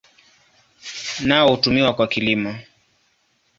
[1.25, 2.55] Nao hutumiwa kwa kilimo.